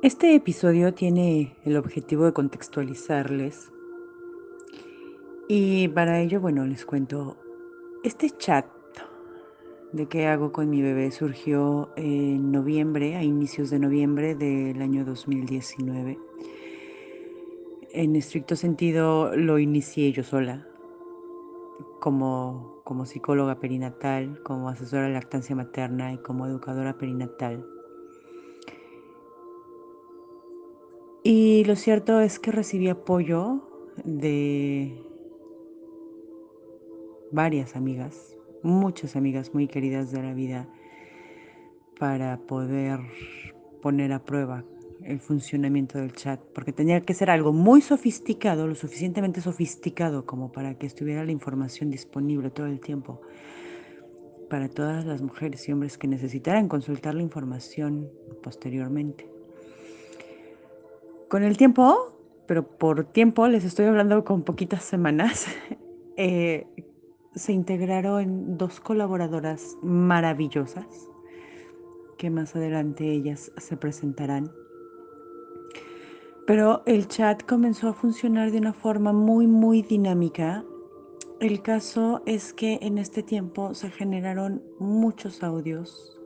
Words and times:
Este 0.00 0.32
episodio 0.36 0.94
tiene 0.94 1.56
el 1.64 1.76
objetivo 1.76 2.24
de 2.24 2.32
contextualizarles 2.32 3.72
y 5.48 5.88
para 5.88 6.20
ello, 6.20 6.40
bueno, 6.40 6.64
les 6.66 6.86
cuento, 6.86 7.36
este 8.04 8.30
chat 8.30 8.64
de 9.90 10.06
qué 10.06 10.28
hago 10.28 10.52
con 10.52 10.70
mi 10.70 10.82
bebé 10.82 11.10
surgió 11.10 11.90
en 11.96 12.52
noviembre, 12.52 13.16
a 13.16 13.24
inicios 13.24 13.70
de 13.70 13.80
noviembre 13.80 14.36
del 14.36 14.80
año 14.82 15.04
2019. 15.04 16.16
En 17.90 18.14
estricto 18.14 18.54
sentido 18.54 19.34
lo 19.34 19.58
inicié 19.58 20.12
yo 20.12 20.22
sola, 20.22 20.64
como, 21.98 22.82
como 22.84 23.04
psicóloga 23.04 23.58
perinatal, 23.58 24.40
como 24.44 24.68
asesora 24.68 25.08
de 25.08 25.14
lactancia 25.14 25.56
materna 25.56 26.12
y 26.12 26.18
como 26.18 26.46
educadora 26.46 26.96
perinatal. 26.96 27.66
Y 31.22 31.64
lo 31.64 31.76
cierto 31.76 32.20
es 32.20 32.38
que 32.38 32.52
recibí 32.52 32.88
apoyo 32.88 33.62
de 34.04 35.02
varias 37.32 37.76
amigas, 37.76 38.36
muchas 38.62 39.16
amigas 39.16 39.52
muy 39.52 39.66
queridas 39.66 40.12
de 40.12 40.22
la 40.22 40.32
vida, 40.32 40.68
para 41.98 42.38
poder 42.38 43.00
poner 43.82 44.12
a 44.12 44.24
prueba 44.24 44.64
el 45.04 45.20
funcionamiento 45.20 45.98
del 45.98 46.12
chat, 46.12 46.40
porque 46.54 46.72
tenía 46.72 47.00
que 47.00 47.14
ser 47.14 47.30
algo 47.30 47.52
muy 47.52 47.80
sofisticado, 47.80 48.66
lo 48.66 48.74
suficientemente 48.74 49.40
sofisticado 49.40 50.26
como 50.26 50.52
para 50.52 50.78
que 50.78 50.86
estuviera 50.86 51.24
la 51.24 51.32
información 51.32 51.90
disponible 51.90 52.50
todo 52.50 52.66
el 52.66 52.80
tiempo 52.80 53.20
para 54.48 54.68
todas 54.68 55.04
las 55.04 55.20
mujeres 55.20 55.68
y 55.68 55.72
hombres 55.72 55.98
que 55.98 56.08
necesitaran 56.08 56.68
consultar 56.68 57.14
la 57.14 57.22
información 57.22 58.10
posteriormente. 58.42 59.37
Con 61.28 61.42
el 61.42 61.58
tiempo, 61.58 62.12
pero 62.46 62.66
por 62.66 63.04
tiempo 63.04 63.48
les 63.48 63.62
estoy 63.64 63.84
hablando 63.84 64.24
con 64.24 64.44
poquitas 64.44 64.82
semanas, 64.82 65.46
eh, 66.16 66.66
se 67.34 67.52
integraron 67.52 68.56
dos 68.56 68.80
colaboradoras 68.80 69.76
maravillosas 69.82 70.86
que 72.16 72.30
más 72.30 72.56
adelante 72.56 73.10
ellas 73.10 73.52
se 73.58 73.76
presentarán. 73.76 74.50
Pero 76.46 76.82
el 76.86 77.06
chat 77.08 77.42
comenzó 77.44 77.88
a 77.88 77.92
funcionar 77.92 78.50
de 78.50 78.58
una 78.58 78.72
forma 78.72 79.12
muy, 79.12 79.46
muy 79.46 79.82
dinámica. 79.82 80.64
El 81.40 81.60
caso 81.60 82.22
es 82.24 82.54
que 82.54 82.78
en 82.80 82.96
este 82.96 83.22
tiempo 83.22 83.74
se 83.74 83.90
generaron 83.90 84.62
muchos 84.80 85.42
audios, 85.42 86.18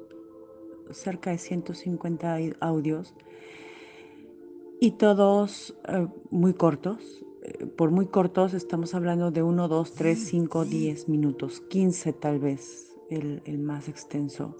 cerca 0.92 1.30
de 1.30 1.38
150 1.38 2.38
audios, 2.60 3.14
y 4.82 4.90
todos 4.90 5.76
eh, 5.86 6.08
muy 6.32 6.54
cortos. 6.54 7.24
Eh, 7.44 7.66
por 7.66 7.92
muy 7.92 8.06
cortos 8.06 8.52
estamos 8.52 8.96
hablando 8.96 9.30
de 9.30 9.40
1, 9.40 9.68
2, 9.68 9.92
3, 9.92 10.18
5, 10.18 10.64
10 10.64 11.08
minutos, 11.08 11.60
15 11.60 12.12
tal 12.14 12.40
vez, 12.40 12.92
el, 13.08 13.42
el 13.44 13.60
más 13.60 13.88
extenso. 13.88 14.56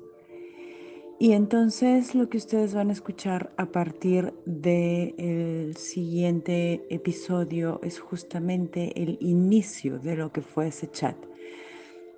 Y 1.19 1.33
entonces 1.33 2.15
lo 2.15 2.29
que 2.29 2.37
ustedes 2.37 2.73
van 2.73 2.91
a 2.91 2.93
escuchar 2.93 3.53
a 3.57 3.67
partir 3.67 4.33
del 4.47 5.77
siguiente 5.77 6.87
episodio 6.89 7.81
es 7.83 7.99
justamente 7.99 9.03
el 9.03 9.19
inicio 9.21 9.99
de 9.99 10.15
lo 10.15 10.31
que 10.31 10.41
fue 10.41 10.69
ese 10.69 10.89
chat, 10.89 11.17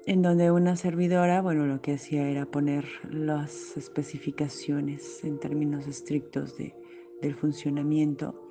en 0.04 0.20
donde 0.20 0.50
una 0.50 0.76
servidora, 0.76 1.40
bueno, 1.40 1.64
lo 1.64 1.80
que 1.80 1.94
hacía 1.94 2.28
era 2.28 2.44
poner 2.44 2.84
las 3.10 3.78
especificaciones 3.78 5.24
en 5.24 5.38
términos 5.40 5.86
estrictos 5.86 6.58
de 6.58 6.83
del 7.20 7.34
funcionamiento, 7.34 8.44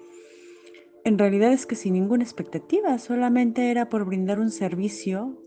en 1.06 1.20
realidad 1.20 1.52
es 1.52 1.66
que 1.66 1.76
sin 1.76 1.94
ninguna 1.94 2.24
expectativa, 2.24 2.98
solamente 2.98 3.70
era 3.72 3.90
por 3.90 4.06
brindar 4.06 4.40
un 4.40 4.52
servicio 4.52 5.38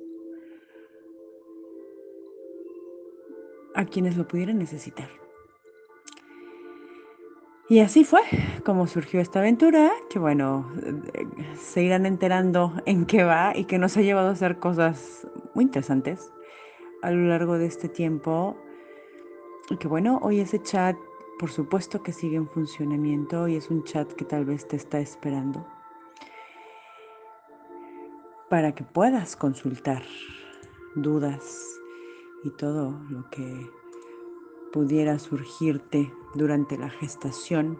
a 3.74 3.86
quienes 3.86 4.16
lo 4.16 4.28
pudieran 4.28 4.58
necesitar. 4.58 5.08
Y 7.68 7.80
así 7.80 8.04
fue 8.04 8.20
como 8.64 8.86
surgió 8.86 9.20
esta 9.20 9.40
aventura, 9.40 9.90
que 10.10 10.18
bueno, 10.18 10.70
se 11.58 11.82
irán 11.82 12.06
enterando 12.06 12.74
en 12.84 13.06
qué 13.06 13.24
va 13.24 13.52
y 13.56 13.64
que 13.64 13.78
nos 13.78 13.96
ha 13.96 14.02
llevado 14.02 14.28
a 14.28 14.32
hacer 14.32 14.58
cosas 14.58 15.26
muy 15.54 15.64
interesantes 15.64 16.30
a 17.02 17.10
lo 17.10 17.28
largo 17.28 17.58
de 17.58 17.66
este 17.66 17.88
tiempo. 17.88 18.56
Y 19.70 19.78
que 19.78 19.88
bueno, 19.88 20.20
hoy 20.22 20.40
ese 20.40 20.62
chat 20.62 20.96
por 21.38 21.50
supuesto 21.50 22.02
que 22.02 22.12
sigue 22.12 22.36
en 22.36 22.48
funcionamiento 22.48 23.46
y 23.48 23.56
es 23.56 23.70
un 23.70 23.84
chat 23.84 24.10
que 24.12 24.24
tal 24.24 24.44
vez 24.44 24.66
te 24.66 24.76
está 24.76 25.00
esperando 25.00 25.66
para 28.48 28.74
que 28.74 28.84
puedas 28.84 29.36
consultar 29.36 30.02
dudas 30.94 31.78
y 32.44 32.50
todo 32.50 32.98
lo 33.10 33.28
que 33.28 33.70
pudiera 34.72 35.18
surgirte 35.18 36.12
durante 36.34 36.78
la 36.78 36.88
gestación 36.88 37.78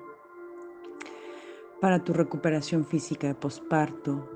para 1.81 2.03
tu 2.03 2.13
recuperación 2.13 2.85
física 2.85 3.27
de 3.29 3.35
posparto. 3.35 4.29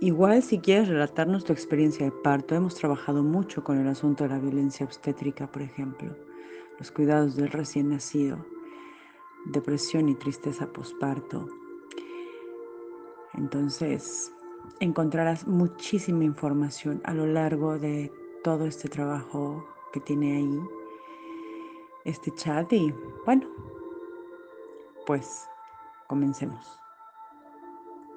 Igual 0.00 0.42
si 0.42 0.58
quieres 0.58 0.88
relatarnos 0.88 1.44
tu 1.44 1.52
experiencia 1.52 2.04
de 2.04 2.12
parto, 2.12 2.54
hemos 2.54 2.74
trabajado 2.74 3.22
mucho 3.22 3.64
con 3.64 3.78
el 3.78 3.88
asunto 3.88 4.24
de 4.24 4.30
la 4.30 4.38
violencia 4.38 4.84
obstétrica, 4.84 5.50
por 5.50 5.62
ejemplo 5.62 6.14
los 6.82 6.90
cuidados 6.90 7.36
del 7.36 7.48
recién 7.48 7.90
nacido, 7.90 8.44
depresión 9.46 10.08
y 10.08 10.14
tristeza 10.14 10.72
posparto. 10.72 11.48
Entonces, 13.34 14.32
encontrarás 14.80 15.46
muchísima 15.46 16.24
información 16.24 17.00
a 17.04 17.14
lo 17.14 17.26
largo 17.26 17.78
de 17.78 18.12
todo 18.44 18.66
este 18.66 18.88
trabajo 18.88 19.66
que 19.92 20.00
tiene 20.00 20.36
ahí 20.36 20.60
este 22.04 22.32
chat 22.32 22.72
y 22.72 22.92
bueno, 23.24 23.46
pues 25.06 25.46
comencemos. 26.08 26.78